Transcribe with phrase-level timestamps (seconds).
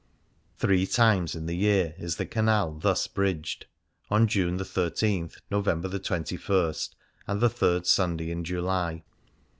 [0.57, 3.67] Three times in the year is the canal thus bridged:
[4.09, 6.73] on June 13, November 21,
[7.27, 9.03] and the third Sunday in July.